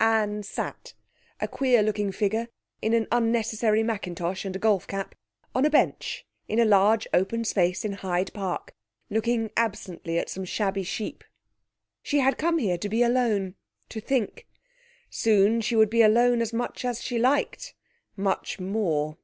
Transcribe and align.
Anne 0.00 0.42
sat, 0.42 0.94
a 1.40 1.46
queer 1.46 1.80
looking 1.80 2.10
figure, 2.10 2.48
in 2.82 2.92
an 2.92 3.06
unnecessary 3.12 3.84
mackintosh 3.84 4.44
and 4.44 4.56
a 4.56 4.58
golf 4.58 4.84
cap, 4.88 5.14
on 5.54 5.64
a 5.64 5.70
bench 5.70 6.26
in 6.48 6.58
a 6.58 6.64
large 6.64 7.06
open 7.14 7.44
space 7.44 7.84
in 7.84 7.92
Hyde 7.92 8.32
Park, 8.34 8.74
looking 9.10 9.48
absently 9.56 10.18
at 10.18 10.28
some 10.28 10.44
shabby 10.44 10.82
sheep. 10.82 11.22
She 12.02 12.18
had 12.18 12.36
come 12.36 12.58
here 12.58 12.78
to 12.78 12.88
be 12.88 13.04
alone, 13.04 13.54
to 13.90 14.00
think. 14.00 14.48
Soon 15.08 15.60
she 15.60 15.76
would 15.76 15.88
be 15.90 16.02
alone 16.02 16.42
as 16.42 16.52
much 16.52 16.84
as 16.84 17.00
she 17.00 17.16
liked 17.16 17.72
much 18.16 18.58
more. 18.58 19.16